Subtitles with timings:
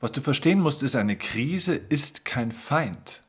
[0.00, 3.22] Was du verstehen musst, ist, eine Krise ist kein Feind.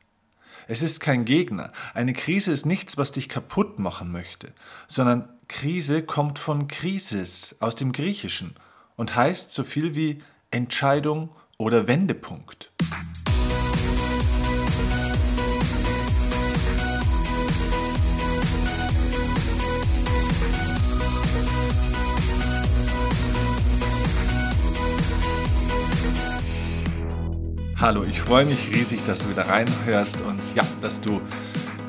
[0.66, 1.72] Es ist kein Gegner.
[1.94, 4.52] Eine Krise ist nichts, was dich kaputt machen möchte,
[4.86, 8.54] sondern Krise kommt von Krisis aus dem Griechischen
[8.96, 12.70] und heißt so viel wie Entscheidung oder Wendepunkt.
[27.80, 31.20] Hallo, ich freue mich riesig, dass du wieder reinhörst und ja, dass du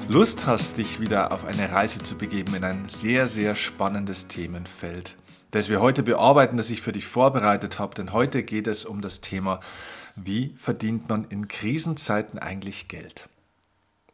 [0.08, 5.18] Lust hast, dich wieder auf eine Reise zu begeben in ein sehr, sehr spannendes Themenfeld,
[5.50, 7.96] das wir heute bearbeiten, das ich für dich vorbereitet habe.
[7.96, 9.62] Denn heute geht es um das Thema,
[10.16, 13.28] wie verdient man in Krisenzeiten eigentlich Geld?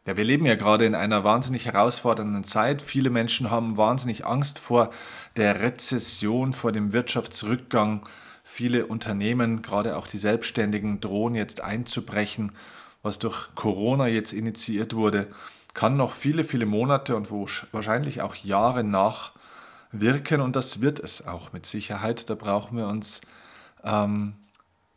[0.06, 2.80] Ja, wir leben ja gerade in einer wahnsinnig herausfordernden Zeit.
[2.80, 4.92] Viele Menschen haben wahnsinnig Angst vor
[5.36, 8.08] der Rezession, vor dem Wirtschaftsrückgang
[8.48, 12.52] Viele Unternehmen, gerade auch die Selbstständigen, drohen jetzt einzubrechen.
[13.02, 15.26] Was durch Corona jetzt initiiert wurde,
[15.74, 17.28] kann noch viele, viele Monate und
[17.72, 22.30] wahrscheinlich auch Jahre nachwirken und das wird es auch mit Sicherheit.
[22.30, 23.20] Da brauchen wir uns,
[23.82, 24.34] ähm,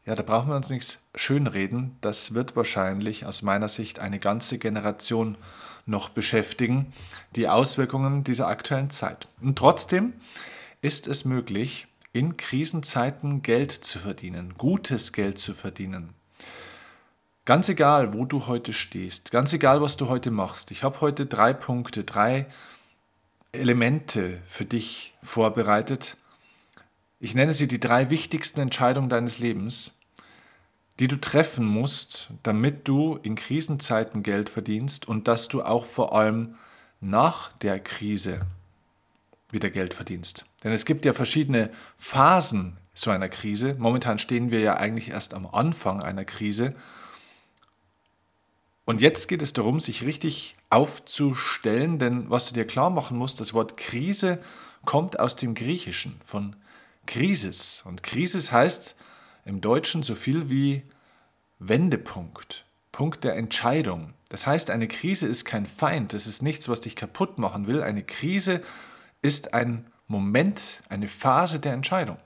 [0.06, 1.98] ja, da brauchen wir uns nichts schönreden.
[2.02, 5.38] Das wird wahrscheinlich aus meiner Sicht eine ganze Generation
[5.88, 6.94] noch beschäftigen,
[7.36, 9.28] die Auswirkungen dieser aktuellen Zeit.
[9.42, 10.14] Und trotzdem
[10.84, 16.14] ist es möglich, in Krisenzeiten Geld zu verdienen, gutes Geld zu verdienen.
[17.46, 20.72] Ganz egal, wo du heute stehst, ganz egal, was du heute machst.
[20.72, 22.46] Ich habe heute drei Punkte, drei
[23.52, 26.18] Elemente für dich vorbereitet.
[27.20, 29.94] Ich nenne sie die drei wichtigsten Entscheidungen deines Lebens,
[31.00, 36.16] die du treffen musst, damit du in Krisenzeiten Geld verdienst und dass du auch vor
[36.16, 36.56] allem
[37.02, 38.42] nach der Krise
[39.52, 40.46] wieder Geld verdienst.
[40.64, 43.76] Denn es gibt ja verschiedene Phasen so einer Krise.
[43.78, 46.76] Momentan stehen wir ja eigentlich erst am Anfang einer Krise.
[48.86, 53.40] Und jetzt geht es darum, sich richtig aufzustellen, denn was du dir klar machen musst,
[53.40, 54.40] das Wort Krise
[54.86, 56.56] kommt aus dem Griechischen, von
[57.06, 57.84] Krisis.
[57.86, 58.96] Und Krisis heißt
[59.46, 60.84] im Deutschen so viel wie
[61.60, 64.14] Wendepunkt, Punkt der Entscheidung.
[64.30, 67.82] Das heißt, eine Krise ist kein Feind, es ist nichts, was dich kaputt machen will.
[67.82, 68.66] Eine Krise ist
[69.54, 72.18] ein Moment, eine Phase der Entscheidung.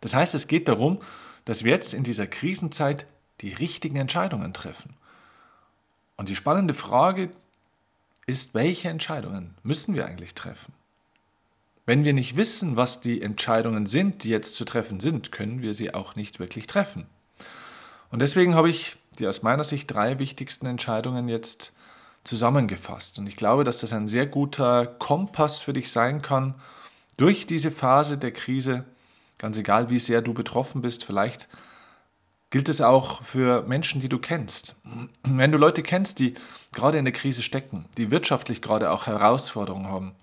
[0.00, 1.00] Das heißt, es geht darum,
[1.44, 3.06] dass wir jetzt in dieser Krisenzeit
[3.40, 4.94] die richtigen Entscheidungen treffen.
[6.16, 7.30] Und die spannende Frage
[8.26, 10.72] ist, welche Entscheidungen müssen wir eigentlich treffen?
[11.84, 15.74] Wenn wir nicht wissen, was die Entscheidungen sind, die jetzt zu treffen sind, können wir
[15.74, 17.06] sie auch nicht wirklich treffen.
[18.10, 21.72] Und deswegen habe ich die aus meiner Sicht drei wichtigsten Entscheidungen jetzt
[22.24, 23.18] zusammengefasst.
[23.18, 26.54] Und ich glaube, dass das ein sehr guter Kompass für dich sein kann,
[27.16, 28.84] durch diese Phase der Krise,
[29.38, 31.48] ganz egal wie sehr du betroffen bist, vielleicht
[32.50, 34.76] gilt es auch für Menschen, die du kennst.
[35.24, 36.34] Wenn du Leute kennst, die
[36.72, 40.14] gerade in der Krise stecken, die wirtschaftlich gerade auch Herausforderungen haben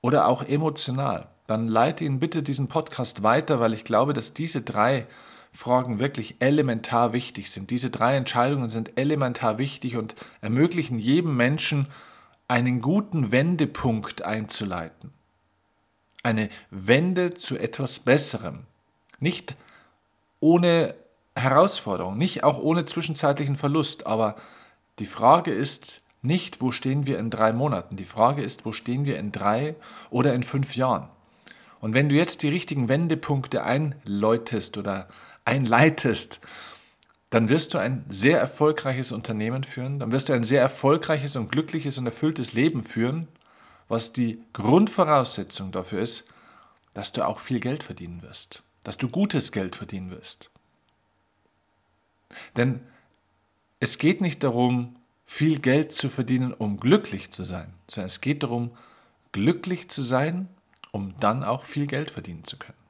[0.00, 4.62] oder auch emotional, dann leite ihnen bitte diesen Podcast weiter, weil ich glaube, dass diese
[4.62, 5.06] drei
[5.56, 7.70] Fragen wirklich elementar wichtig sind.
[7.70, 11.88] Diese drei Entscheidungen sind elementar wichtig und ermöglichen jedem Menschen
[12.46, 15.12] einen guten Wendepunkt einzuleiten.
[16.22, 18.64] Eine Wende zu etwas Besserem.
[19.18, 19.56] Nicht
[20.40, 20.94] ohne
[21.34, 24.36] Herausforderung, nicht auch ohne zwischenzeitlichen Verlust, aber
[24.98, 29.04] die Frage ist nicht, wo stehen wir in drei Monaten, die Frage ist, wo stehen
[29.04, 29.74] wir in drei
[30.10, 31.08] oder in fünf Jahren.
[31.80, 35.08] Und wenn du jetzt die richtigen Wendepunkte einläutest oder
[35.46, 36.40] einleitest,
[37.30, 41.50] dann wirst du ein sehr erfolgreiches Unternehmen führen, dann wirst du ein sehr erfolgreiches und
[41.50, 43.28] glückliches und erfülltes Leben führen,
[43.88, 46.24] was die Grundvoraussetzung dafür ist,
[46.94, 50.50] dass du auch viel Geld verdienen wirst, dass du gutes Geld verdienen wirst.
[52.56, 52.80] Denn
[53.80, 54.96] es geht nicht darum,
[55.26, 58.70] viel Geld zu verdienen, um glücklich zu sein, sondern es geht darum,
[59.32, 60.48] glücklich zu sein,
[60.92, 62.85] um dann auch viel Geld verdienen zu können.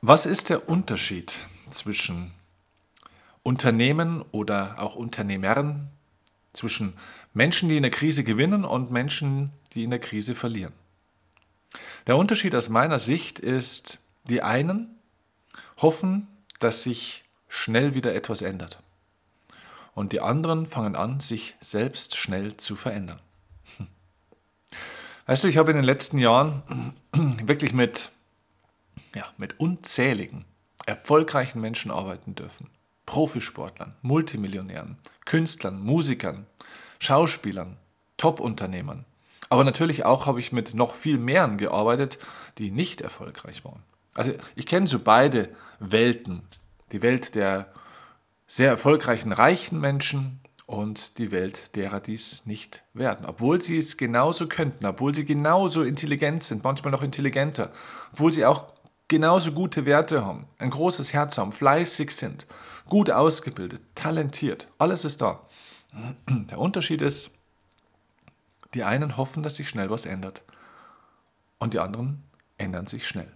[0.00, 1.40] Was ist der Unterschied
[1.70, 2.32] zwischen
[3.42, 5.90] Unternehmen oder auch Unternehmern,
[6.52, 6.94] zwischen
[7.32, 10.72] Menschen, die in der Krise gewinnen und Menschen, die in der Krise verlieren?
[12.06, 14.98] Der Unterschied aus meiner Sicht ist, die einen
[15.78, 16.28] hoffen,
[16.60, 18.78] dass sich schnell wieder etwas ändert.
[19.94, 23.20] Und die anderen fangen an, sich selbst schnell zu verändern.
[25.26, 26.62] Weißt du, ich habe in den letzten Jahren
[27.12, 28.10] wirklich mit
[29.14, 30.44] ja, mit unzähligen,
[30.86, 32.68] erfolgreichen Menschen arbeiten dürfen.
[33.06, 36.46] Profisportlern, Multimillionären, Künstlern, Musikern,
[36.98, 37.76] Schauspielern,
[38.16, 39.04] Top-Unternehmern.
[39.50, 42.18] Aber natürlich auch habe ich mit noch viel mehreren gearbeitet,
[42.58, 43.82] die nicht erfolgreich waren.
[44.14, 45.50] Also ich kenne so beide
[45.80, 46.42] Welten.
[46.92, 47.72] Die Welt der
[48.46, 53.26] sehr erfolgreichen reichen Menschen und die Welt derer, die es nicht werden.
[53.26, 57.70] Obwohl sie es genauso könnten, obwohl sie genauso intelligent sind, manchmal noch intelligenter,
[58.12, 58.72] obwohl sie auch
[59.08, 62.46] genauso gute Werte haben, ein großes Herz haben, fleißig sind,
[62.88, 65.46] gut ausgebildet, talentiert, alles ist da.
[66.28, 67.30] Der Unterschied ist,
[68.72, 70.42] die einen hoffen, dass sich schnell was ändert
[71.58, 72.24] und die anderen
[72.58, 73.30] ändern sich schnell.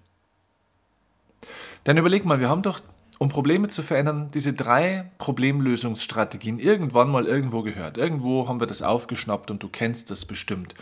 [1.86, 2.80] Denn überleg mal, wir haben doch,
[3.18, 7.98] um Probleme zu verändern, diese drei Problemlösungsstrategien irgendwann mal irgendwo gehört.
[7.98, 10.74] Irgendwo haben wir das aufgeschnappt und du kennst das bestimmt.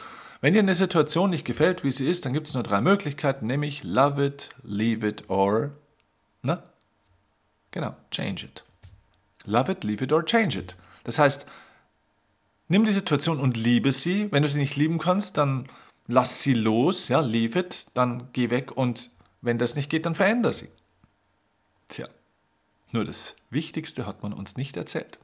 [0.42, 3.46] Wenn dir eine Situation nicht gefällt, wie sie ist, dann gibt es nur drei Möglichkeiten,
[3.46, 5.72] nämlich love it, leave it or,
[6.42, 6.62] ne?
[7.70, 8.64] Genau, change it.
[9.46, 10.76] Love it, leave it or change it.
[11.04, 11.46] Das heißt,
[12.68, 14.30] nimm die Situation und liebe sie.
[14.30, 15.66] Wenn du sie nicht lieben kannst, dann
[16.06, 19.10] lass sie los, ja, leave it, dann geh weg und
[19.40, 20.68] wenn das nicht geht, dann veränder sie.
[21.88, 22.06] Tja,
[22.92, 25.18] nur das Wichtigste hat man uns nicht erzählt.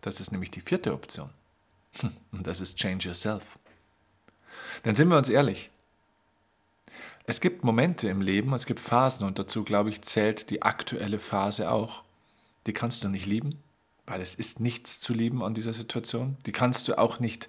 [0.00, 1.30] Das ist nämlich die vierte Option.
[2.32, 3.58] Und das ist Change Yourself.
[4.82, 5.70] Dann sind wir uns ehrlich.
[7.24, 11.20] Es gibt Momente im Leben, es gibt Phasen und dazu, glaube ich, zählt die aktuelle
[11.20, 12.02] Phase auch.
[12.66, 13.62] Die kannst du nicht lieben,
[14.06, 16.36] weil es ist nichts zu lieben an dieser Situation.
[16.46, 17.48] Die kannst du auch nicht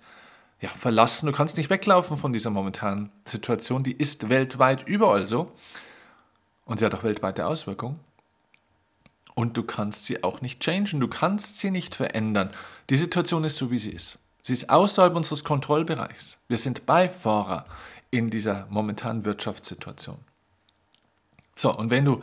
[0.61, 3.83] ja, verlassen, du kannst nicht weglaufen von dieser momentanen Situation.
[3.83, 5.51] Die ist weltweit überall so
[6.65, 7.99] und sie hat auch weltweite Auswirkungen.
[9.35, 12.51] Und du kannst sie auch nicht changen, du kannst sie nicht verändern.
[12.89, 14.19] Die Situation ist so, wie sie ist.
[14.41, 16.37] Sie ist außerhalb unseres Kontrollbereichs.
[16.47, 17.65] Wir sind Beifahrer
[18.11, 20.19] in dieser momentanen Wirtschaftssituation.
[21.55, 22.21] So, und wenn du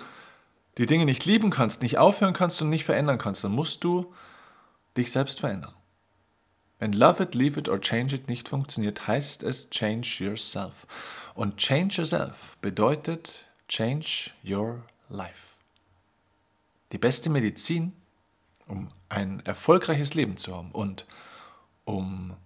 [0.79, 4.13] die Dinge nicht lieben kannst, nicht aufhören kannst und nicht verändern kannst, dann musst du
[4.97, 5.75] dich selbst verändern.
[6.79, 10.87] Wenn Love it, Leave it or Change it nicht funktioniert, heißt es Change yourself.
[11.35, 15.60] Und Change yourself bedeutet Change your life.
[16.93, 17.93] Die beste Medizin,
[18.67, 21.07] um ein erfolgreiches Leben zu haben und
[21.85, 22.37] um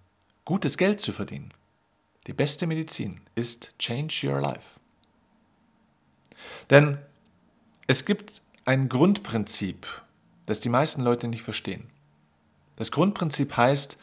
[0.43, 1.53] gutes Geld zu verdienen.
[2.27, 4.79] Die beste Medizin ist Change Your Life.
[6.69, 6.97] Denn
[7.87, 9.87] es gibt ein Grundprinzip,
[10.45, 11.89] das die meisten Leute nicht verstehen.
[12.75, 13.97] Das Grundprinzip heißt,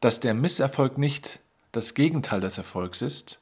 [0.00, 1.40] dass der Misserfolg nicht
[1.72, 3.38] das Gegenteil des Erfolgs ist,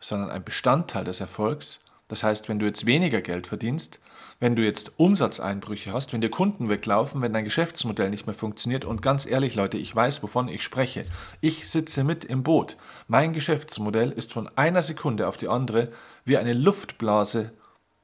[0.00, 4.00] sondern ein Bestandteil des Erfolgs das heißt, wenn du jetzt weniger Geld verdienst,
[4.38, 8.84] wenn du jetzt Umsatzeinbrüche hast, wenn dir Kunden weglaufen, wenn dein Geschäftsmodell nicht mehr funktioniert
[8.84, 11.04] und ganz ehrlich Leute, ich weiß, wovon ich spreche.
[11.40, 12.76] Ich sitze mit im Boot.
[13.08, 15.88] Mein Geschäftsmodell ist von einer Sekunde auf die andere
[16.24, 17.52] wie eine Luftblase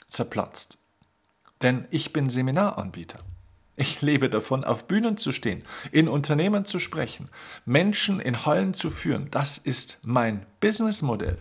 [0.09, 0.79] zerplatzt.
[1.63, 3.21] Denn ich bin Seminaranbieter.
[3.77, 7.31] Ich lebe davon, auf Bühnen zu stehen, in Unternehmen zu sprechen,
[7.65, 9.29] Menschen in Hallen zu führen.
[9.31, 11.39] Das ist mein Businessmodell.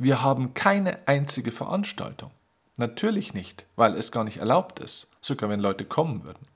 [0.00, 2.30] Wir haben keine einzige Veranstaltung.
[2.78, 6.46] Natürlich nicht, weil es gar nicht erlaubt ist, sogar wenn Leute kommen würden.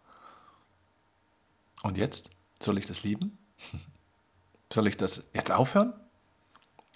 [1.82, 2.30] Und jetzt?
[2.58, 3.36] Soll ich das lieben?
[4.72, 5.92] Soll ich das jetzt aufhören?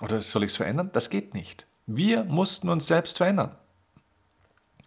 [0.01, 0.89] Oder soll ich es verändern?
[0.95, 1.67] Das geht nicht.
[1.87, 3.55] Wir mussten uns selbst verändern.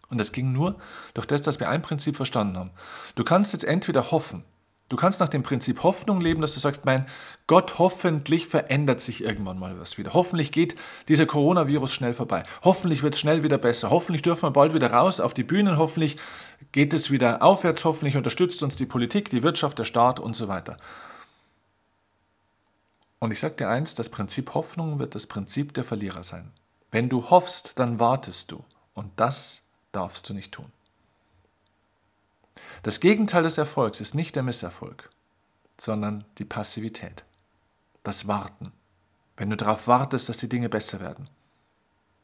[0.09, 0.79] Und das ging nur
[1.13, 2.71] durch das, dass wir ein Prinzip verstanden haben.
[3.13, 4.43] Du kannst jetzt entweder hoffen,
[4.91, 7.05] Du kannst nach dem Prinzip Hoffnung leben, dass du sagst, mein
[7.47, 10.13] Gott, hoffentlich verändert sich irgendwann mal was wieder.
[10.13, 10.75] Hoffentlich geht
[11.07, 12.43] dieser Coronavirus schnell vorbei.
[12.61, 13.89] Hoffentlich wird es schnell wieder besser.
[13.89, 15.77] Hoffentlich dürfen wir bald wieder raus auf die Bühnen.
[15.77, 16.17] Hoffentlich
[16.73, 17.85] geht es wieder aufwärts.
[17.85, 20.75] Hoffentlich unterstützt uns die Politik, die Wirtschaft, der Staat und so weiter.
[23.19, 26.51] Und ich sage dir eins, das Prinzip Hoffnung wird das Prinzip der Verlierer sein.
[26.91, 28.65] Wenn du hoffst, dann wartest du.
[28.93, 29.61] Und das
[29.93, 30.69] darfst du nicht tun.
[32.83, 35.09] Das Gegenteil des Erfolgs ist nicht der Misserfolg,
[35.77, 37.25] sondern die Passivität,
[38.01, 38.71] das Warten,
[39.37, 41.29] wenn du darauf wartest, dass die Dinge besser werden.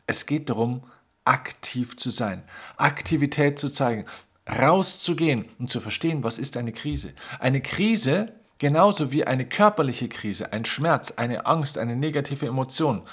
[0.07, 0.83] Es geht darum,
[1.25, 2.41] aktiv zu sein,
[2.75, 4.05] Aktivität zu zeigen,
[4.49, 7.13] rauszugehen und zu verstehen, was ist eine Krise.
[7.39, 13.03] Eine Krise, genauso wie eine körperliche Krise, ein Schmerz, eine Angst, eine negative Emotion,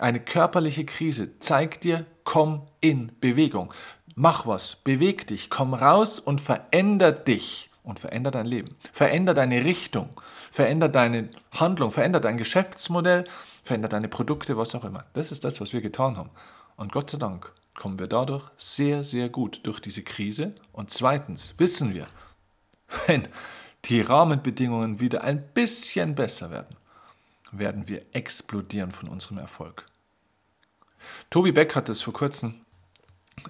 [0.00, 3.72] eine körperliche Krise zeigt dir, komm in Bewegung.
[4.20, 8.68] Mach was, beweg dich, komm raus und veränder dich und veränder dein Leben.
[8.92, 10.08] Veränder deine Richtung,
[10.50, 13.22] veränder deine Handlung, veränder dein Geschäftsmodell,
[13.62, 15.04] veränder deine Produkte, was auch immer.
[15.12, 16.30] Das ist das, was wir getan haben.
[16.74, 20.52] Und Gott sei Dank kommen wir dadurch sehr, sehr gut durch diese Krise.
[20.72, 22.08] Und zweitens wissen wir,
[23.06, 23.28] wenn
[23.84, 26.76] die Rahmenbedingungen wieder ein bisschen besser werden,
[27.52, 29.86] werden wir explodieren von unserem Erfolg.
[31.30, 32.64] Tobi Beck hat es vor kurzem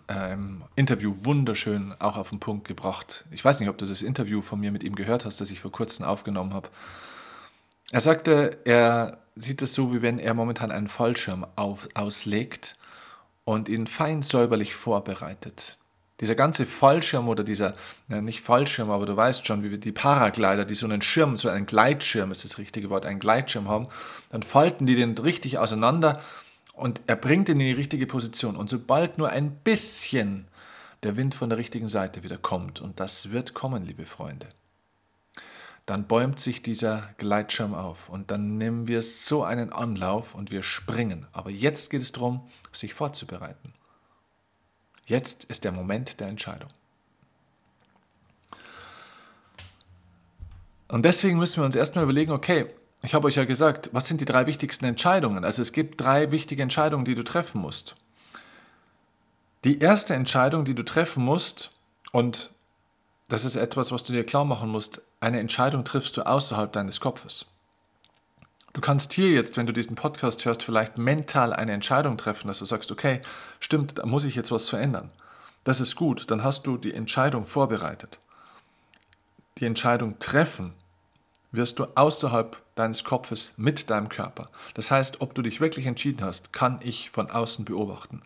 [0.09, 3.25] ähm, Interview wunderschön auch auf den Punkt gebracht.
[3.31, 5.61] Ich weiß nicht, ob du das Interview von mir mit ihm gehört hast, das ich
[5.61, 6.69] vor kurzem aufgenommen habe.
[7.91, 12.77] Er sagte, er sieht es so, wie wenn er momentan einen Fallschirm auf, auslegt
[13.45, 15.79] und ihn fein säuberlich vorbereitet.
[16.21, 17.75] Dieser ganze Fallschirm oder dieser,
[18.09, 21.37] ja, nicht Fallschirm, aber du weißt schon, wie wir die Paraglider, die so einen Schirm,
[21.37, 23.89] so einen Gleitschirm ist das richtige Wort, einen Gleitschirm haben,
[24.31, 26.21] dann falten die den richtig auseinander
[26.79, 28.57] und er bringt ihn in die richtige Position.
[28.57, 30.47] Und sobald nur ein bisschen
[31.03, 34.49] der Wind von der richtigen Seite wieder kommt, und das wird kommen, liebe Freunde,
[35.87, 40.63] dann bäumt sich dieser Gleitschirm auf und dann nehmen wir so einen Anlauf und wir
[40.63, 41.27] springen.
[41.33, 43.73] Aber jetzt geht es darum, sich vorzubereiten.
[45.07, 46.69] Jetzt ist der Moment der Entscheidung.
[50.89, 52.67] Und deswegen müssen wir uns erstmal überlegen, okay,
[53.03, 55.45] ich habe euch ja gesagt, was sind die drei wichtigsten Entscheidungen?
[55.45, 57.95] Also es gibt drei wichtige Entscheidungen, die du treffen musst.
[59.65, 61.73] Die erste Entscheidung, die du treffen musst,
[62.13, 62.51] und
[63.29, 67.01] das ist etwas, was du dir klar machen musst, eine Entscheidung triffst du außerhalb deines
[67.01, 67.47] Kopfes.
[68.73, 72.61] Du kannst hier jetzt, wenn du diesen Podcast hörst, vielleicht mental eine Entscheidung treffen, dass
[72.61, 73.21] du sagst, okay,
[73.61, 75.11] stimmt, da muss ich jetzt was verändern.
[75.65, 78.21] Das ist gut, dann hast du die Entscheidung vorbereitet.
[79.59, 80.73] Die Entscheidung treffen
[81.59, 84.47] wirst du außerhalb deines Kopfes mit deinem Körper.
[84.73, 88.23] Das heißt, ob du dich wirklich entschieden hast, kann ich von außen beobachten.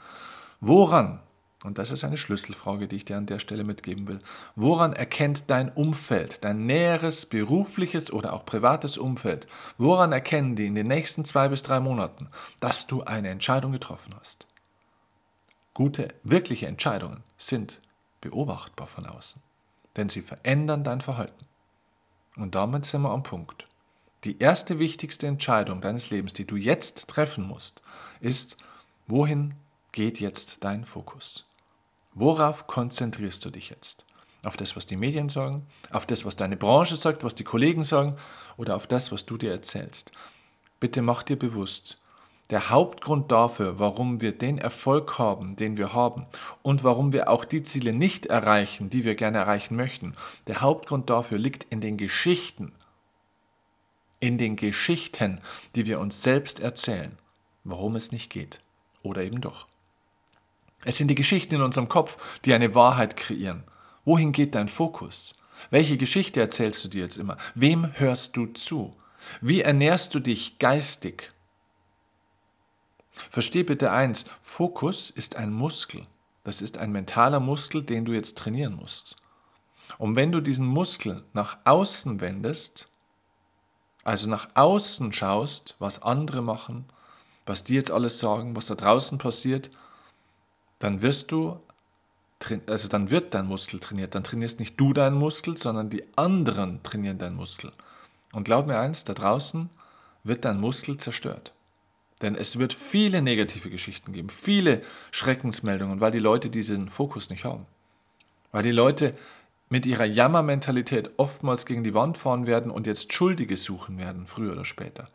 [0.61, 1.19] Woran
[1.65, 4.19] und das ist eine Schlüsselfrage, die ich dir an der Stelle mitgeben will.
[4.57, 9.47] Woran erkennt dein Umfeld, dein näheres berufliches oder auch privates Umfeld,
[9.79, 12.29] woran erkennen die in den nächsten zwei bis drei Monaten,
[12.61, 14.47] dass du eine Entscheidung getroffen hast?
[15.75, 17.81] Gute, wirkliche Entscheidungen sind
[18.21, 19.41] beobachtbar von außen,
[19.97, 21.47] denn sie verändern dein Verhalten.
[22.37, 23.67] Und damit sind wir am Punkt.
[24.25, 27.83] Die erste wichtigste Entscheidung deines Lebens, die du jetzt treffen musst,
[28.21, 28.57] ist,
[29.07, 29.55] wohin
[29.91, 31.45] geht jetzt dein Fokus?
[32.15, 34.05] Worauf konzentrierst du dich jetzt?
[34.45, 37.85] Auf das, was die Medien sagen, auf das, was deine Branche sagt, was die Kollegen
[37.85, 38.17] sagen
[38.57, 40.13] oder auf das, was du dir erzählst?
[40.81, 42.02] Bitte mach dir bewusst,
[42.53, 46.27] der Hauptgrund dafür, warum wir den Erfolg haben, den wir haben
[46.61, 50.15] und warum wir auch die Ziele nicht erreichen, die wir gerne erreichen möchten,
[50.49, 52.73] der Hauptgrund dafür liegt in den Geschichten,
[54.21, 55.41] in den Geschichten,
[55.75, 57.17] die wir uns selbst erzählen,
[57.65, 58.61] warum es nicht geht
[59.03, 59.67] oder eben doch.
[60.85, 63.65] Es sind die Geschichten in unserem Kopf, die eine Wahrheit kreieren.
[64.05, 65.37] Wohin geht dein Fokus?
[65.71, 67.39] Welche Geschichte erzählst du dir jetzt immer?
[67.55, 68.95] Wem hörst du zu?
[69.41, 71.33] Wie ernährst du dich geistig?
[73.31, 76.07] Versteh bitte eins, Fokus ist ein Muskel.
[76.45, 79.17] Das ist ein mentaler Muskel, den du jetzt trainieren musst.
[79.99, 82.89] Und wenn du diesen Muskel nach außen wendest,
[84.05, 86.87] also nach außen schaust, was andere machen,
[87.47, 89.71] was die jetzt alles sagen, was da draußen passiert,
[90.79, 91.61] dann wirst du,
[92.67, 94.15] also dann wird dein Muskel trainiert.
[94.15, 97.73] Dann trainierst nicht du deinen Muskel, sondern die anderen trainieren deinen Muskel.
[98.33, 99.71] Und glaub mir eins, da draußen
[100.25, 101.53] wird dein Muskel zerstört.
[102.23, 107.45] Denn es wird viele negative Geschichten geben, viele Schreckensmeldungen, weil die Leute diesen Fokus nicht
[107.45, 107.67] haben.
[108.53, 109.17] Weil die Leute
[109.69, 114.53] mit ihrer Jammermentalität oftmals gegen die Wand fahren werden und jetzt Schuldige suchen werden, früher
[114.53, 115.09] oder später.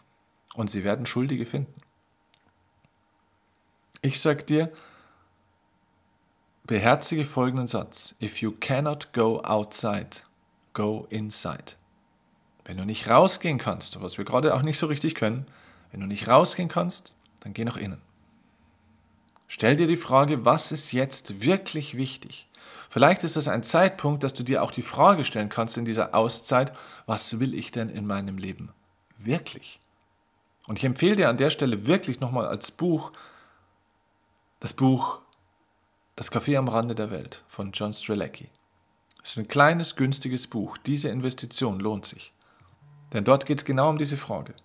[0.55, 1.73] Und sie werden Schuldige finden.
[4.01, 4.71] Ich sag dir,
[6.65, 8.15] Beherzige folgenden Satz.
[8.21, 10.23] If you cannot go outside,
[10.73, 11.75] go inside.
[12.65, 15.45] Wenn du nicht rausgehen kannst, was wir gerade auch nicht so richtig können,
[15.91, 18.01] wenn du nicht rausgehen kannst, dann geh nach innen.
[19.47, 22.47] Stell dir die Frage, was ist jetzt wirklich wichtig?
[22.89, 26.15] Vielleicht ist das ein Zeitpunkt, dass du dir auch die Frage stellen kannst in dieser
[26.15, 26.73] Auszeit,
[27.05, 28.71] was will ich denn in meinem Leben
[29.17, 29.79] wirklich?
[30.67, 33.11] Und ich empfehle dir an der Stelle wirklich nochmal als Buch
[34.59, 35.19] das Buch
[36.15, 38.49] das Café am Rande der Welt von John Strelecki.
[39.23, 40.77] Es ist ein kleines, günstiges Buch.
[40.77, 42.33] Diese Investition lohnt sich.
[43.13, 44.55] Denn dort geht es genau um diese Frage.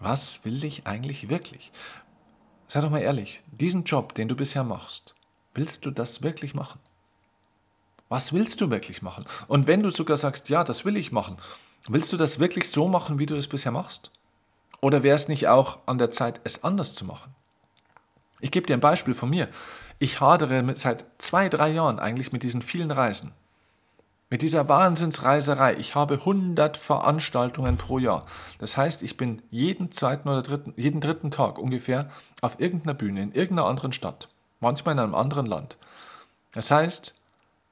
[0.00, 1.70] Was will ich eigentlich wirklich?
[2.66, 5.14] Sei doch mal ehrlich, diesen Job, den du bisher machst,
[5.52, 6.80] willst du das wirklich machen?
[8.08, 9.26] Was willst du wirklich machen?
[9.46, 11.36] Und wenn du sogar sagst, ja, das will ich machen,
[11.86, 14.10] willst du das wirklich so machen, wie du es bisher machst?
[14.80, 17.34] Oder wäre es nicht auch an der Zeit, es anders zu machen?
[18.40, 19.48] Ich gebe dir ein Beispiel von mir.
[19.98, 23.32] Ich hadere mit, seit zwei, drei Jahren eigentlich mit diesen vielen Reisen.
[24.30, 25.74] Mit dieser Wahnsinnsreiserei.
[25.74, 28.24] Ich habe 100 Veranstaltungen pro Jahr.
[28.58, 32.08] Das heißt, ich bin jeden zweiten oder dritten, jeden dritten Tag ungefähr
[32.40, 34.28] auf irgendeiner Bühne in irgendeiner anderen Stadt.
[34.60, 35.76] Manchmal in einem anderen Land.
[36.52, 37.14] Das heißt,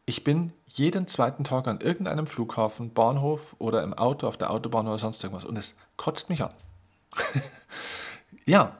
[0.04, 4.88] ich bin jeden zweiten Tag an irgendeinem Flughafen, Bahnhof oder im Auto auf der Autobahn
[4.88, 5.44] oder sonst irgendwas.
[5.44, 6.52] Und es kotzt mich an.
[8.46, 8.76] ja,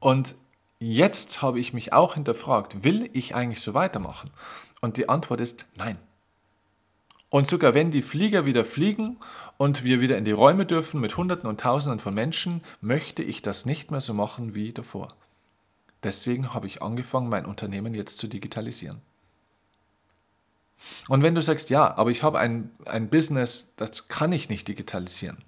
[0.00, 0.34] und
[0.78, 4.30] Jetzt habe ich mich auch hinterfragt, will ich eigentlich so weitermachen?
[4.82, 5.96] Und die Antwort ist nein.
[7.28, 9.18] Und sogar wenn die Flieger wieder fliegen
[9.56, 13.42] und wir wieder in die Räume dürfen mit Hunderten und Tausenden von Menschen, möchte ich
[13.42, 15.08] das nicht mehr so machen wie davor.
[16.02, 19.02] Deswegen habe ich angefangen, mein Unternehmen jetzt zu digitalisieren.
[21.08, 24.68] Und wenn du sagst, ja, aber ich habe ein, ein Business, das kann ich nicht
[24.68, 25.38] digitalisieren,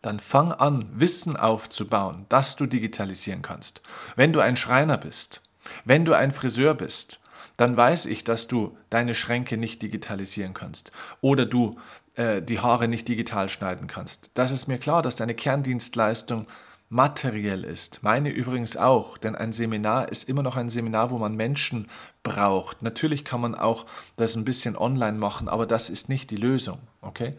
[0.00, 3.82] dann fang an, Wissen aufzubauen, dass du digitalisieren kannst.
[4.16, 5.42] Wenn du ein Schreiner bist,
[5.84, 7.20] wenn du ein Friseur bist,
[7.56, 11.78] dann weiß ich, dass du deine Schränke nicht digitalisieren kannst oder du
[12.16, 14.30] äh, die Haare nicht digital schneiden kannst.
[14.34, 16.46] Das ist mir klar, dass deine Kerndienstleistung
[16.88, 18.02] materiell ist.
[18.02, 21.88] Meine übrigens auch, denn ein Seminar ist immer noch ein Seminar, wo man Menschen
[22.22, 22.82] braucht.
[22.82, 26.78] Natürlich kann man auch das ein bisschen online machen, aber das ist nicht die Lösung,
[27.00, 27.32] okay?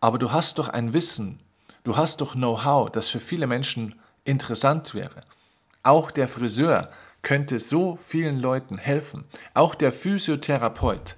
[0.00, 1.38] Aber du hast doch ein Wissen,
[1.84, 3.94] du hast doch Know-how, das für viele Menschen
[4.24, 5.22] interessant wäre.
[5.82, 6.88] Auch der Friseur
[7.24, 9.24] könnte so vielen Leuten helfen.
[9.52, 11.16] Auch der Physiotherapeut,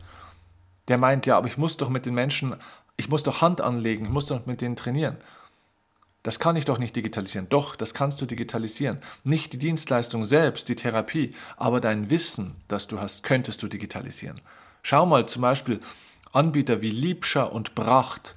[0.89, 2.57] der meint, ja, aber ich muss doch mit den Menschen,
[2.97, 5.19] ich muss doch Hand anlegen, ich muss doch mit denen trainieren.
[6.23, 7.49] Das kann ich doch nicht digitalisieren.
[7.49, 8.99] Doch, das kannst du digitalisieren.
[9.23, 14.41] Nicht die Dienstleistung selbst, die Therapie, aber dein Wissen, das du hast, könntest du digitalisieren.
[14.83, 15.81] Schau mal zum Beispiel
[16.33, 18.35] Anbieter wie Liebscher und Bracht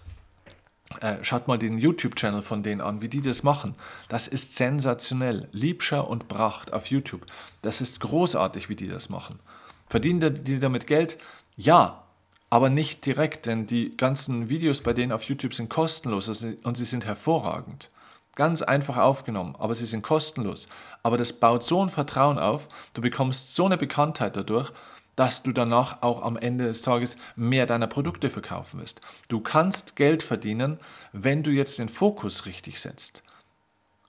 [1.02, 3.76] äh, schaut mal den YouTube-Channel von denen an, wie die das machen.
[4.08, 5.48] Das ist sensationell.
[5.52, 7.26] Liebscher und Bracht auf YouTube.
[7.62, 9.40] Das ist großartig, wie die das machen.
[9.88, 11.18] Verdienen die damit Geld?
[11.56, 12.04] Ja,
[12.50, 16.28] aber nicht direkt, denn die ganzen Videos bei denen auf YouTube sind kostenlos
[16.64, 17.90] und sie sind hervorragend.
[18.36, 20.68] Ganz einfach aufgenommen, aber sie sind kostenlos.
[21.04, 24.72] Aber das baut so ein Vertrauen auf, du bekommst so eine Bekanntheit dadurch,
[25.20, 29.02] dass du danach auch am Ende des Tages mehr deiner Produkte verkaufen wirst.
[29.28, 30.80] Du kannst Geld verdienen,
[31.12, 33.22] wenn du jetzt den Fokus richtig setzt.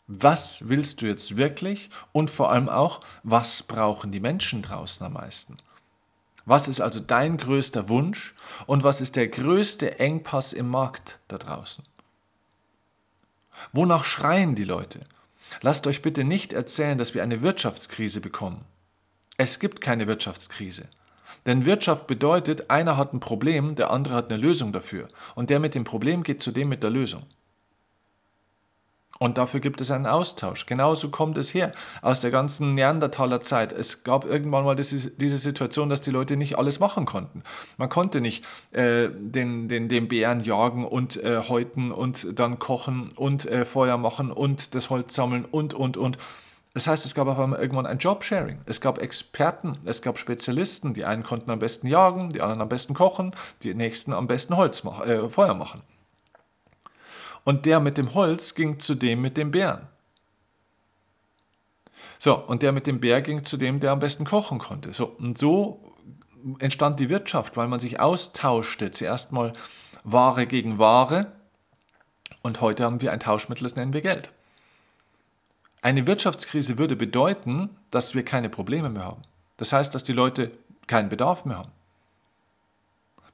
[0.07, 5.15] Was willst du jetzt wirklich und vor allem auch, was brauchen die Menschen draußen am
[5.15, 5.57] meisten?
[6.45, 8.37] Was ist also dein größter Wunsch
[8.67, 11.85] und was ist der größte Engpass im Markt da draußen?
[13.73, 15.01] Wonach schreien die Leute?
[15.61, 18.65] Lasst euch bitte nicht erzählen, dass wir eine Wirtschaftskrise bekommen.
[19.39, 20.89] Es gibt keine Wirtschaftskrise.
[21.47, 25.09] Denn Wirtschaft bedeutet, einer hat ein Problem, der andere hat eine Lösung dafür.
[25.35, 27.25] Und der mit dem Problem geht zu dem mit der Lösung.
[29.23, 30.65] Und dafür gibt es einen Austausch.
[30.65, 33.71] Genauso kommt es her aus der ganzen Neandertaler Zeit.
[33.71, 37.43] Es gab irgendwann mal diese, diese Situation, dass die Leute nicht alles machen konnten.
[37.77, 43.11] Man konnte nicht äh, den, den, den Bären jagen und äh, häuten und dann kochen
[43.15, 46.17] und äh, Feuer machen und das Holz sammeln und, und, und.
[46.73, 48.61] Das heißt, es gab auf einmal irgendwann ein Jobsharing.
[48.67, 50.95] Es gab Experten, es gab Spezialisten.
[50.95, 54.57] Die einen konnten am besten jagen, die anderen am besten kochen, die nächsten am besten
[54.57, 55.83] Holz mach, äh, Feuer machen.
[57.45, 59.89] Und der mit dem Holz ging zu dem mit dem Bären.
[62.19, 64.93] So, und der mit dem Bär ging zu dem, der am besten kochen konnte.
[64.93, 65.95] So, und so
[66.59, 68.91] entstand die Wirtschaft, weil man sich austauschte.
[68.91, 69.55] Zuerst mal
[70.05, 71.33] Ware gegen Ware.
[72.43, 74.33] Und heute haben wir ein Tauschmittel, das nennen wir Geld.
[75.83, 79.23] Eine Wirtschaftskrise würde bedeuten, dass wir keine Probleme mehr haben.
[79.57, 80.51] Das heißt, dass die Leute
[80.87, 81.73] keinen Bedarf mehr haben.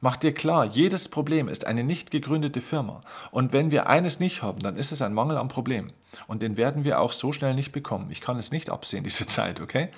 [0.00, 3.00] Mach dir klar, jedes Problem ist eine nicht gegründete Firma.
[3.30, 5.90] Und wenn wir eines nicht haben, dann ist es ein Mangel am Problem.
[6.26, 8.11] Und den werden wir auch so schnell nicht bekommen.
[8.11, 9.88] Ich kann es nicht absehen, diese Zeit, okay?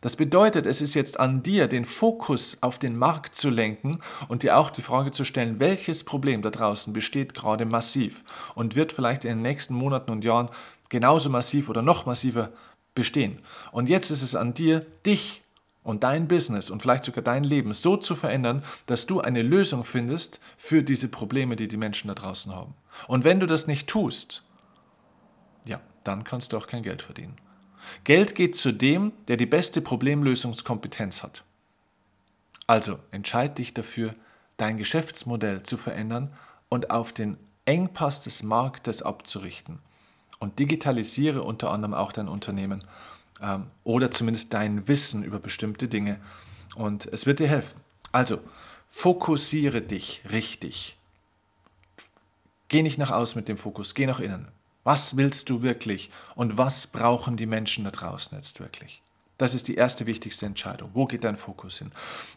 [0.00, 4.42] Das bedeutet, es ist jetzt an dir, den Fokus auf den Markt zu lenken und
[4.42, 8.22] dir auch die Frage zu stellen, welches Problem da draußen besteht gerade massiv
[8.54, 10.50] und wird vielleicht in den nächsten Monaten und Jahren
[10.88, 12.52] genauso massiv oder noch massiver
[12.94, 13.40] bestehen.
[13.72, 15.42] Und jetzt ist es an dir, dich
[15.82, 19.84] und dein Business und vielleicht sogar dein Leben so zu verändern, dass du eine Lösung
[19.84, 22.74] findest für diese Probleme, die die Menschen da draußen haben.
[23.06, 24.44] Und wenn du das nicht tust,
[25.64, 27.36] ja, dann kannst du auch kein Geld verdienen.
[28.04, 31.44] Geld geht zu dem, der die beste Problemlösungskompetenz hat.
[32.66, 34.14] Also entscheid dich dafür,
[34.56, 36.32] dein Geschäftsmodell zu verändern
[36.70, 39.80] und auf den Engpass des Marktes abzurichten
[40.44, 42.84] und digitalisiere unter anderem auch dein Unternehmen
[43.40, 46.20] ähm, oder zumindest dein Wissen über bestimmte Dinge
[46.76, 47.80] und es wird dir helfen.
[48.12, 48.38] Also,
[48.88, 50.96] fokussiere dich richtig.
[52.68, 54.48] Geh nicht nach außen mit dem Fokus, geh nach innen.
[54.84, 59.00] Was willst du wirklich und was brauchen die Menschen da draußen jetzt wirklich?
[59.38, 60.90] Das ist die erste wichtigste Entscheidung.
[60.92, 61.90] Wo geht dein Fokus hin?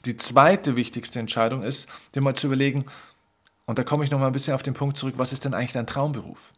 [0.05, 2.85] Die zweite wichtigste Entscheidung ist, dir mal zu überlegen,
[3.65, 5.53] und da komme ich noch mal ein bisschen auf den Punkt zurück, was ist denn
[5.53, 6.53] eigentlich dein Traumberuf?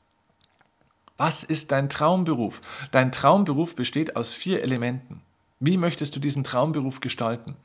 [1.20, 2.62] Was ist dein Traumberuf?
[2.92, 5.22] Dein Traumberuf besteht aus vier Elementen.
[5.60, 7.58] Wie möchtest du diesen Traumberuf gestalten?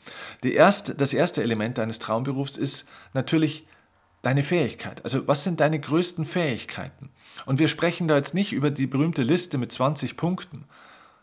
[0.42, 3.64] Erste, das erste Element deines Traumberufs ist natürlich
[4.22, 5.04] deine Fähigkeit.
[5.04, 7.10] Also was sind deine größten Fähigkeiten?
[7.46, 10.64] Und wir sprechen da jetzt nicht über die berühmte Liste mit 20 Punkten,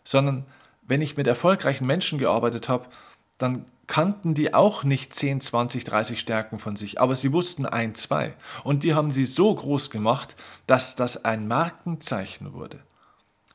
[0.06, 0.46] sondern
[0.84, 2.88] wenn ich mit erfolgreichen Menschen gearbeitet habe,
[3.40, 7.94] dann kannten die auch nicht 10, 20, 30 Stärken von sich, aber sie wussten ein,
[7.94, 8.36] zwei.
[8.64, 12.80] Und die haben sie so groß gemacht, dass das ein Markenzeichen wurde.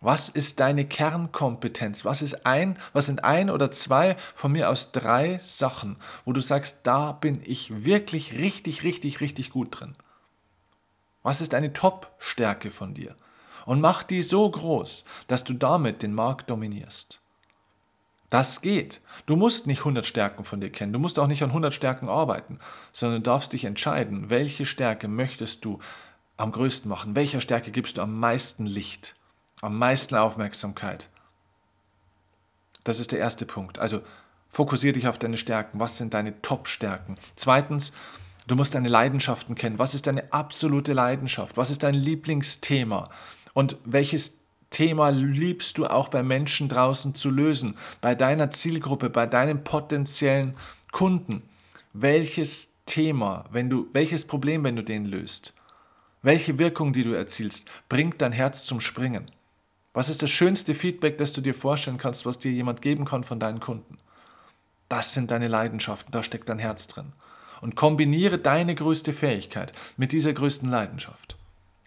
[0.02, 2.04] Was ist deine Kernkompetenz?
[2.04, 5.96] Was ist ein, was sind ein oder zwei von mir aus drei Sachen,
[6.26, 9.96] wo du sagst, da bin ich wirklich richtig, richtig, richtig gut drin?
[11.22, 13.16] Was ist eine Top-Stärke von dir?
[13.64, 17.22] Und mach die so groß, dass du damit den Markt dominierst.
[18.36, 19.00] Das geht.
[19.26, 20.92] Du musst nicht 100 Stärken von dir kennen.
[20.92, 22.58] Du musst auch nicht an 100 Stärken arbeiten,
[22.92, 25.78] sondern du darfst dich entscheiden, welche Stärke möchtest du
[26.36, 27.16] am größten machen?
[27.16, 29.16] Welcher Stärke gibst du am meisten Licht?
[29.62, 31.08] am meisten Aufmerksamkeit.
[32.84, 33.78] Das ist der erste Punkt.
[33.78, 34.02] Also
[34.48, 35.80] fokussiere dich auf deine Stärken.
[35.80, 37.16] Was sind deine Top-Stärken?
[37.34, 37.92] Zweitens,
[38.46, 39.78] du musst deine Leidenschaften kennen.
[39.78, 41.56] Was ist deine absolute Leidenschaft?
[41.56, 43.10] Was ist dein Lieblingsthema?
[43.54, 44.38] Und welches
[44.70, 47.76] Thema liebst du auch bei Menschen draußen zu lösen?
[48.00, 50.54] Bei deiner Zielgruppe, bei deinen potenziellen
[50.92, 51.42] Kunden?
[51.92, 55.54] Welches Thema, wenn du, welches Problem, wenn du den löst?
[56.22, 59.30] Welche Wirkung, die du erzielst, bringt dein Herz zum Springen?
[59.92, 63.24] Was ist das schönste Feedback, das du dir vorstellen kannst, was dir jemand geben kann
[63.24, 63.98] von deinen Kunden?
[64.88, 67.12] Das sind deine Leidenschaften, da steckt dein Herz drin.
[67.60, 71.36] Und kombiniere deine größte Fähigkeit mit dieser größten Leidenschaft.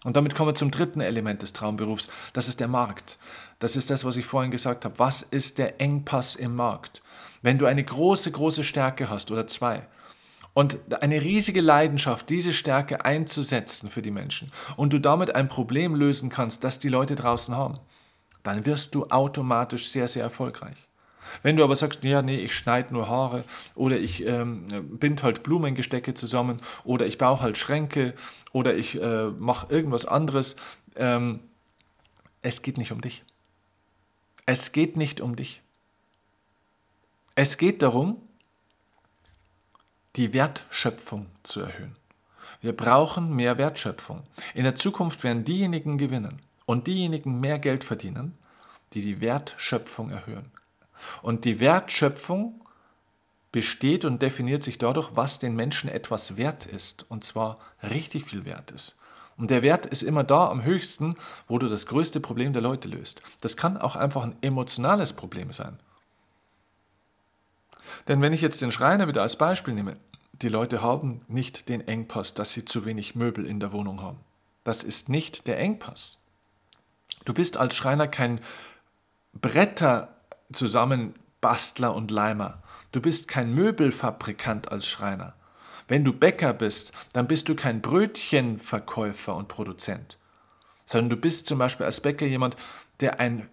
[0.04, 2.08] Und damit kommen wir zum dritten Element des Traumberufs.
[2.32, 3.18] Das ist der Markt.
[3.58, 4.98] Das ist das, was ich vorhin gesagt habe.
[4.98, 7.00] Was ist der Engpass im Markt?
[7.42, 9.86] Wenn du eine große, große Stärke hast oder zwei
[10.54, 15.94] und eine riesige Leidenschaft, diese Stärke einzusetzen für die Menschen und du damit ein Problem
[15.94, 17.78] lösen kannst, das die Leute draußen haben,
[18.42, 20.89] dann wirst du automatisch sehr, sehr erfolgreich.
[21.42, 24.66] Wenn du aber sagst, ja, nee, ich schneide nur Haare oder ich ähm,
[24.98, 28.14] bind halt Blumengestecke zusammen oder ich baue halt Schränke
[28.52, 30.56] oder ich äh, mache irgendwas anderes,
[30.96, 31.40] ähm,
[32.42, 33.24] es geht nicht um dich.
[34.46, 35.60] Es geht nicht um dich.
[37.34, 38.16] Es geht darum,
[40.16, 41.94] die Wertschöpfung zu erhöhen.
[42.60, 44.22] Wir brauchen mehr Wertschöpfung.
[44.54, 48.38] In der Zukunft werden diejenigen gewinnen, und diejenigen mehr Geld verdienen,
[48.92, 50.52] die die Wertschöpfung erhöhen.
[51.22, 52.60] Und die Wertschöpfung
[53.52, 58.44] besteht und definiert sich dadurch, was den Menschen etwas wert ist, und zwar richtig viel
[58.44, 58.96] wert ist.
[59.36, 61.16] Und der Wert ist immer da am höchsten,
[61.48, 63.22] wo du das größte Problem der Leute löst.
[63.40, 65.78] Das kann auch einfach ein emotionales Problem sein.
[68.06, 69.96] Denn wenn ich jetzt den Schreiner wieder als Beispiel nehme,
[70.32, 74.20] die Leute haben nicht den Engpass, dass sie zu wenig Möbel in der Wohnung haben.
[74.62, 76.18] Das ist nicht der Engpass.
[77.24, 78.40] Du bist als Schreiner kein
[79.32, 80.19] Bretter
[80.52, 82.62] Zusammenbastler und Leimer.
[82.92, 85.34] Du bist kein Möbelfabrikant als Schreiner.
[85.88, 90.18] Wenn du Bäcker bist, dann bist du kein Brötchenverkäufer und Produzent,
[90.84, 92.56] sondern du bist zum Beispiel als Bäcker jemand,
[93.00, 93.48] der ein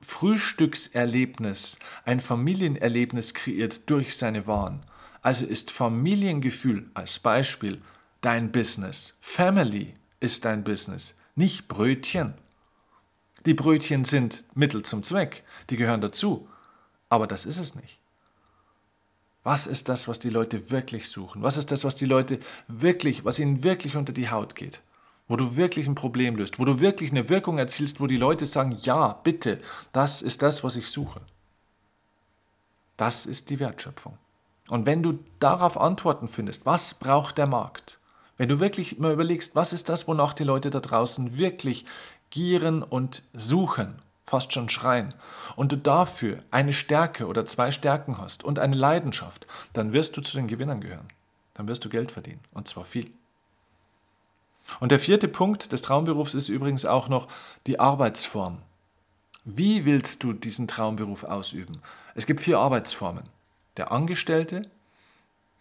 [0.00, 4.82] Frühstückserlebnis, ein Familienerlebnis kreiert durch seine Waren.
[5.22, 7.82] Also ist Familiengefühl als Beispiel
[8.20, 9.14] dein Business.
[9.20, 12.34] Family ist dein Business, nicht Brötchen.
[13.46, 16.48] Die Brötchen sind Mittel zum Zweck, die gehören dazu.
[17.08, 18.00] Aber das ist es nicht.
[19.44, 21.42] Was ist das, was die Leute wirklich suchen?
[21.42, 24.82] Was ist das, was die Leute wirklich, was ihnen wirklich unter die Haut geht?
[25.28, 28.46] Wo du wirklich ein Problem löst, wo du wirklich eine Wirkung erzielst, wo die Leute
[28.46, 29.60] sagen, ja, bitte,
[29.92, 31.20] das ist das, was ich suche.
[32.96, 34.18] Das ist die Wertschöpfung.
[34.68, 38.00] Und wenn du darauf Antworten findest, was braucht der Markt?
[38.38, 41.86] Wenn du wirklich mal überlegst, was ist das, wonach die Leute da draußen wirklich
[42.30, 45.14] gieren und suchen, fast schon schreien,
[45.54, 50.20] und du dafür eine Stärke oder zwei Stärken hast und eine Leidenschaft, dann wirst du
[50.20, 51.08] zu den Gewinnern gehören.
[51.54, 53.10] Dann wirst du Geld verdienen, und zwar viel.
[54.80, 57.28] Und der vierte Punkt des Traumberufs ist übrigens auch noch
[57.66, 58.62] die Arbeitsform.
[59.44, 61.80] Wie willst du diesen Traumberuf ausüben?
[62.16, 63.28] Es gibt vier Arbeitsformen.
[63.76, 64.68] Der Angestellte,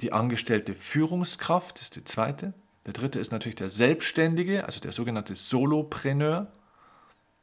[0.01, 2.53] die angestellte Führungskraft ist die zweite,
[2.85, 6.47] der dritte ist natürlich der Selbstständige, also der sogenannte Solopreneur,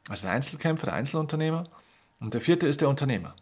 [0.07, 1.65] also der Einzelkämpfer, der Einzelunternehmer.
[2.19, 3.35] Und der vierte ist der Unternehmer,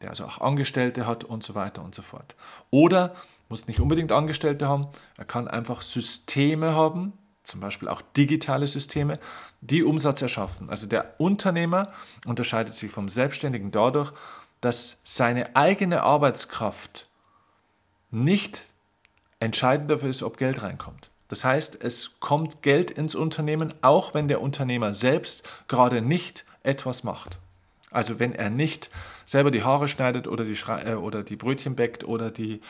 [0.00, 2.34] der also auch Angestellte hat und so weiter und so fort.
[2.70, 3.14] Oder
[3.48, 4.88] muss nicht unbedingt Angestellte haben,
[5.18, 7.12] er kann einfach Systeme haben,
[7.42, 9.18] zum Beispiel auch digitale Systeme,
[9.60, 10.70] die Umsatz erschaffen.
[10.70, 11.92] Also der Unternehmer
[12.24, 14.12] unterscheidet sich vom Selbstständigen dadurch,
[14.62, 17.08] dass seine eigene Arbeitskraft
[18.10, 18.64] nicht
[19.40, 21.11] entscheidend dafür ist, ob Geld reinkommt.
[21.32, 27.04] Das heißt, es kommt Geld ins Unternehmen, auch wenn der Unternehmer selbst gerade nicht etwas
[27.04, 27.38] macht.
[27.90, 28.90] Also wenn er nicht
[29.24, 32.60] selber die Haare schneidet oder die, Schre äh, oder die Brötchen bäckt oder die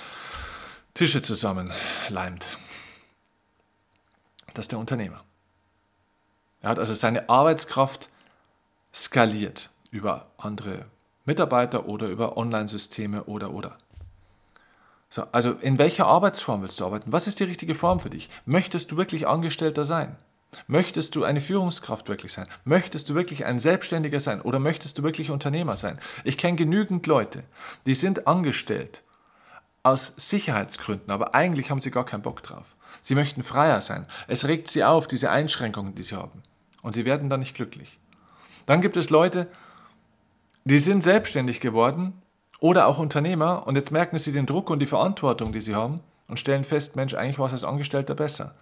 [0.94, 2.56] Tische zusammenleimt.
[4.54, 5.24] Das ist der Unternehmer.
[6.60, 8.10] Er hat also seine Arbeitskraft
[8.94, 10.86] skaliert über andere
[11.24, 13.76] Mitarbeiter oder über Online-Systeme oder oder.
[15.12, 17.12] So, also in welcher Arbeitsform willst du arbeiten?
[17.12, 18.30] Was ist die richtige Form für dich?
[18.46, 20.16] Möchtest du wirklich Angestellter sein?
[20.66, 22.46] Möchtest du eine Führungskraft wirklich sein?
[22.64, 26.00] Möchtest du wirklich ein Selbstständiger sein oder möchtest du wirklich Unternehmer sein?
[26.24, 27.44] Ich kenne genügend Leute,
[27.84, 29.02] die sind angestellt
[29.82, 32.74] aus Sicherheitsgründen, aber eigentlich haben sie gar keinen Bock drauf.
[33.02, 34.06] Sie möchten freier sein.
[34.28, 36.42] Es regt sie auf, diese Einschränkungen, die sie haben.
[36.80, 37.98] Und sie werden dann nicht glücklich.
[38.64, 39.46] Dann gibt es Leute,
[40.64, 42.21] die sind selbstständig geworden
[42.62, 45.98] oder auch Unternehmer und jetzt merken sie den Druck und die Verantwortung, die sie haben
[46.28, 48.54] und stellen fest, Mensch, eigentlich war es als Angestellter besser.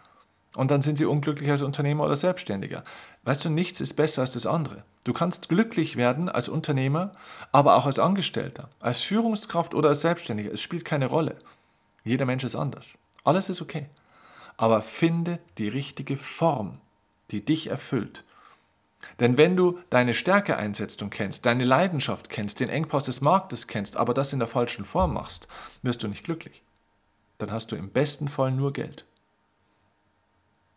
[0.55, 2.83] Und dann sind sie unglücklich als Unternehmer oder Selbstständiger.
[3.25, 4.85] Weißt du, nichts ist besser als das andere.
[5.05, 7.13] Du kannst glücklich werden als Unternehmer,
[7.53, 10.51] aber auch als Angestellter, als Führungskraft oder als Selbstständiger.
[10.51, 11.37] Es spielt keine Rolle.
[12.03, 12.95] Jeder Mensch ist anders.
[13.23, 13.87] Alles ist okay.
[14.57, 16.79] Aber finde die richtige Form,
[17.33, 18.25] die dich erfüllt.
[19.19, 23.67] Denn wenn du deine Stärke einsetzt und kennst, deine Leidenschaft kennst, den Engpass des Marktes
[23.67, 25.49] kennst, aber das in der falschen Form machst,
[25.83, 26.63] wirst du nicht glücklich.
[27.39, 29.07] Dann hast du im besten Fall nur Geld.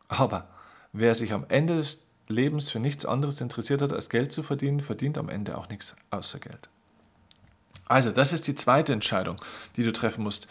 [0.08, 0.48] Aber
[0.94, 4.80] wer sich am Ende des Lebens für nichts anderes interessiert hat, als Geld zu verdienen,
[4.80, 6.70] verdient am Ende auch nichts außer Geld.
[7.86, 9.42] Also, das ist die zweite Entscheidung,
[9.76, 10.48] die du treffen musst.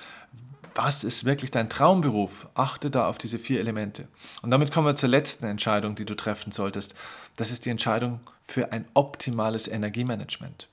[0.74, 2.48] Was ist wirklich dein Traumberuf?
[2.54, 4.08] Achte da auf diese vier Elemente.
[4.40, 6.94] Und damit kommen wir zur letzten Entscheidung, die du treffen solltest.
[7.36, 10.68] Das ist die Entscheidung für ein optimales Energiemanagement.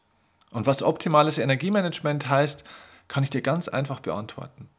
[0.52, 2.64] Und was optimales Energiemanagement heißt,
[3.08, 4.70] kann ich dir ganz einfach beantworten.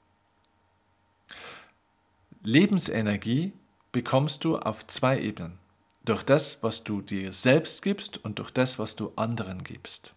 [2.42, 3.52] Lebensenergie
[3.92, 5.59] bekommst du auf zwei Ebenen.
[6.04, 10.14] Durch das, was du dir selbst gibst und durch das, was du anderen gibst.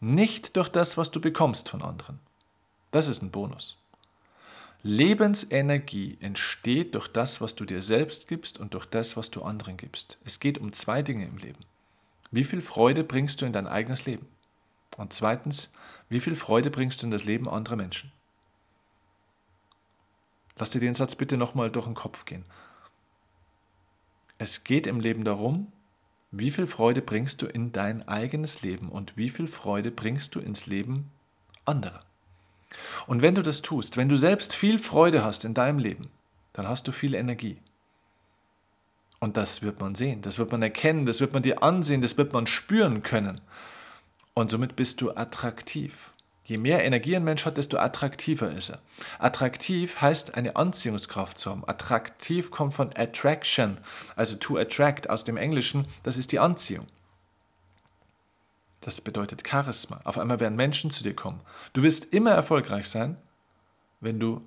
[0.00, 2.18] Nicht durch das, was du bekommst von anderen.
[2.90, 3.78] Das ist ein Bonus.
[4.82, 9.76] Lebensenergie entsteht durch das, was du dir selbst gibst und durch das, was du anderen
[9.76, 10.18] gibst.
[10.24, 11.60] Es geht um zwei Dinge im Leben.
[12.30, 14.26] Wie viel Freude bringst du in dein eigenes Leben?
[14.96, 15.70] Und zweitens,
[16.08, 18.12] wie viel Freude bringst du in das Leben anderer Menschen?
[20.58, 22.44] Lass dir den Satz bitte nochmal durch den Kopf gehen.
[24.38, 25.72] Es geht im Leben darum,
[26.30, 30.40] wie viel Freude bringst du in dein eigenes Leben und wie viel Freude bringst du
[30.40, 31.10] ins Leben
[31.64, 32.00] anderer.
[33.06, 36.08] Und wenn du das tust, wenn du selbst viel Freude hast in deinem Leben,
[36.52, 37.58] dann hast du viel Energie.
[39.18, 42.18] Und das wird man sehen, das wird man erkennen, das wird man dir ansehen, das
[42.18, 43.40] wird man spüren können.
[44.34, 46.12] Und somit bist du attraktiv.
[46.44, 48.78] Je mehr Energie ein Mensch hat, desto attraktiver ist er.
[49.18, 51.64] Attraktiv heißt eine Anziehungskraft zu haben.
[51.66, 53.78] Attraktiv kommt von Attraction,
[54.14, 56.86] also to attract aus dem Englischen, das ist die Anziehung.
[58.86, 60.00] Das bedeutet Charisma.
[60.04, 61.40] Auf einmal werden Menschen zu dir kommen.
[61.72, 63.20] Du wirst immer erfolgreich sein,
[63.98, 64.42] wenn du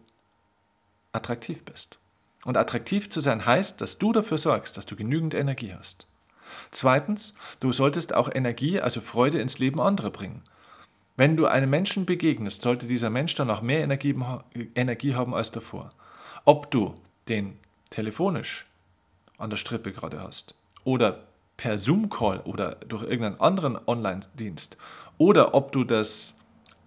[1.12, 1.99] attraktiv bist.
[2.45, 6.08] Und attraktiv zu sein heißt, dass du dafür sorgst, dass du genügend Energie hast.
[6.71, 10.41] Zweitens, du solltest auch Energie, also Freude ins Leben anderer bringen.
[11.17, 15.89] Wenn du einem Menschen begegnest, sollte dieser Mensch dann auch mehr Energie, haben als davor.
[16.45, 16.95] Ob du
[17.28, 18.67] den telefonisch
[19.38, 21.28] an der Strippe gerade hast oder
[21.60, 24.78] per Zoom-Call oder durch irgendeinen anderen Online-Dienst
[25.17, 26.38] oder ob du das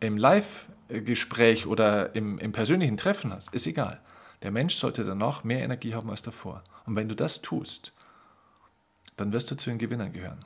[0.01, 4.01] im Live-Gespräch oder im, im persönlichen Treffen hast, ist egal.
[4.41, 6.65] Der Mensch sollte danach mehr Energie haben als davor.
[6.87, 7.93] Und wenn du das tust,
[9.19, 10.43] dann wirst du zu den Gewinnern gehören.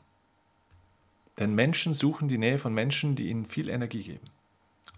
[1.39, 4.29] Denn Menschen suchen die Nähe von Menschen, die ihnen viel Energie geben.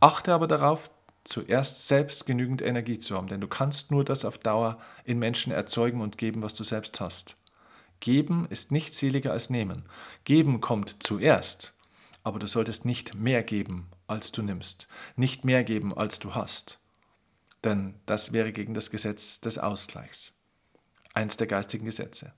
[0.00, 0.90] Achte aber darauf,
[1.24, 5.52] zuerst selbst genügend Energie zu haben, denn du kannst nur das auf Dauer in Menschen
[5.52, 7.36] erzeugen und geben, was du selbst hast.
[8.00, 9.84] Geben ist nicht seliger als nehmen.
[10.24, 11.74] Geben kommt zuerst,
[12.22, 16.78] aber du solltest nicht mehr geben, als du nimmst, nicht mehr geben, als du hast.
[17.64, 20.32] Denn das wäre gegen das Gesetz des Ausgleichs,
[21.14, 22.32] eins der geistigen Gesetze.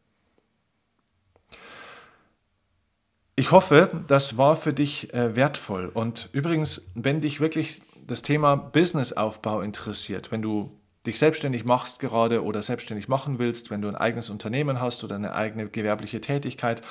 [3.36, 5.86] Ich hoffe, das war für dich äh, wertvoll.
[5.86, 12.44] Und übrigens, wenn dich wirklich das Thema Businessaufbau interessiert, wenn du dich selbstständig machst gerade
[12.44, 16.82] oder selbstständig machen willst, wenn du ein eigenes Unternehmen hast oder eine eigene gewerbliche Tätigkeit,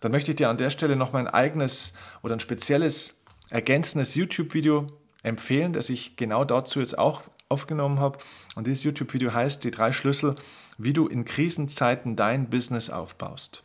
[0.00, 1.92] dann möchte ich dir an der Stelle noch mein eigenes
[2.22, 4.86] oder ein spezielles ergänzendes YouTube-Video
[5.22, 8.18] empfehlen, das ich genau dazu jetzt auch aufgenommen habe.
[8.54, 10.36] Und dieses YouTube-Video heißt Die drei Schlüssel,
[10.76, 13.64] wie du in Krisenzeiten dein Business aufbaust.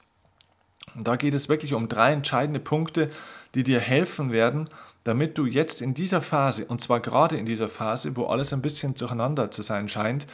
[0.96, 3.12] Und da geht es wirklich um drei entscheidende Punkte,
[3.56, 4.70] die dir helfen werden,
[5.04, 8.62] damit du jetzt in dieser Phase, und zwar gerade in dieser Phase, wo alles ein
[8.62, 10.28] bisschen durcheinander zu sein scheint,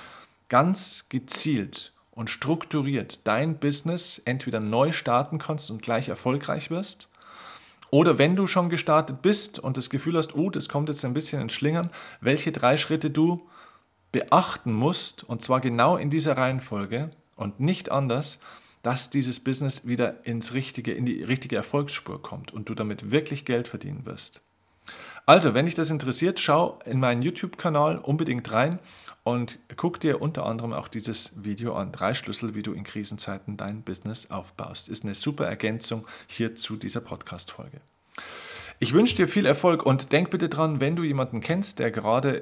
[0.47, 7.09] ganz gezielt und strukturiert dein Business entweder neu starten kannst und gleich erfolgreich wirst,
[7.91, 11.13] oder wenn du schon gestartet bist und das Gefühl hast, oh, das kommt jetzt ein
[11.13, 11.89] bisschen ins Schlingern,
[12.21, 13.47] welche drei Schritte du
[14.11, 18.37] beachten musst, und zwar genau in dieser Reihenfolge und nicht anders,
[18.83, 23.45] dass dieses Business wieder ins richtige, in die richtige Erfolgsspur kommt und du damit wirklich
[23.45, 24.41] Geld verdienen wirst.
[25.29, 28.79] Also, wenn dich das interessiert, schau in meinen YouTube-Kanal unbedingt rein
[29.23, 31.91] und guck dir unter anderem auch dieses Video an.
[31.91, 34.89] Drei Schlüssel, wie du in Krisenzeiten dein Business aufbaust.
[34.89, 37.79] Ist eine super Ergänzung hier zu dieser Podcast-Folge.
[38.79, 42.41] Ich wünsche dir viel Erfolg und denk bitte dran, wenn du jemanden kennst, der gerade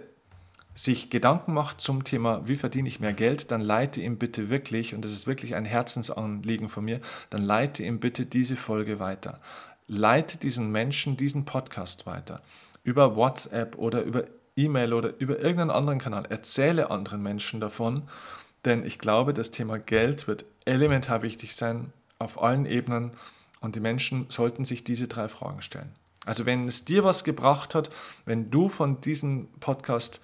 [0.74, 4.96] sich Gedanken macht zum Thema, wie verdiene ich mehr Geld, dann leite ihm bitte wirklich,
[4.96, 9.42] und das ist wirklich ein Herzensanliegen von mir, dann leite ihm bitte diese Folge weiter.
[9.90, 12.42] Leite diesen Menschen diesen Podcast weiter.
[12.88, 14.24] Über WhatsApp oder über
[14.56, 16.26] E-Mail oder über irgendeinen anderen Kanal.
[16.30, 18.04] Erzähle anderen Menschen davon,
[18.64, 23.12] denn ich glaube, das Thema Geld wird elementar wichtig sein auf allen Ebenen
[23.60, 25.92] und die Menschen sollten sich diese drei Fragen stellen.
[26.26, 27.90] Also wenn es dir was gebracht hat,
[28.26, 30.20] wenn du von diesem Podcast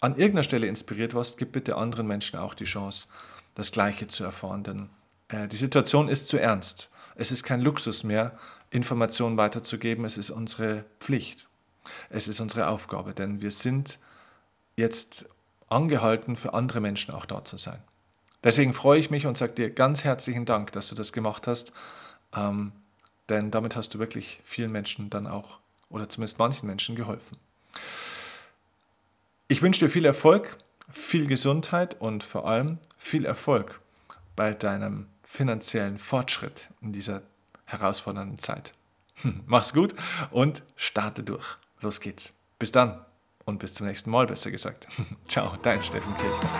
[0.00, 3.08] an irgendeiner Stelle inspiriert warst, gib bitte anderen Menschen auch die Chance,
[3.54, 4.62] das Gleiche zu erfahren.
[4.62, 4.90] Denn
[5.28, 6.90] äh, die Situation ist zu ernst.
[7.16, 8.38] Es ist kein Luxus mehr,
[8.70, 10.04] Informationen weiterzugeben.
[10.04, 11.48] Es ist unsere Pflicht.
[12.10, 13.98] Es ist unsere Aufgabe, denn wir sind
[14.76, 15.28] jetzt
[15.68, 17.82] angehalten, für andere Menschen auch da zu sein.
[18.44, 21.72] Deswegen freue ich mich und sage dir ganz herzlichen Dank, dass du das gemacht hast,
[22.34, 22.72] ähm,
[23.28, 27.38] denn damit hast du wirklich vielen Menschen dann auch, oder zumindest manchen Menschen geholfen.
[29.48, 30.56] Ich wünsche dir viel Erfolg,
[30.88, 33.80] viel Gesundheit und vor allem viel Erfolg
[34.36, 37.22] bei deinem finanziellen Fortschritt in dieser
[37.64, 38.74] herausfordernden Zeit.
[39.46, 39.94] Mach's gut
[40.30, 41.58] und starte durch.
[41.80, 42.32] Los geht's.
[42.58, 43.04] Bis dann
[43.44, 44.88] und bis zum nächsten Mal, besser gesagt.
[45.28, 46.50] Ciao, dein Steffen Kirchner.